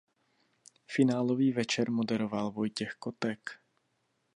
Finálový 0.87 1.51
večer 1.51 1.89
moderoval 1.91 2.51
Vojtěch 2.51 2.93
Kotek. 2.99 3.49